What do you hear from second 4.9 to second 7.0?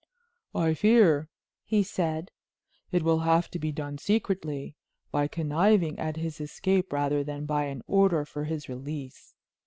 by conniving at his escape